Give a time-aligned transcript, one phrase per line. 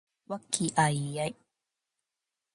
[0.25, 1.35] 和気藹々